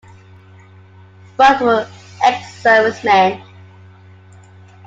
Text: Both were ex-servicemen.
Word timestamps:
Both 1.37 1.61
were 1.61 1.87
ex-servicemen. 2.25 3.39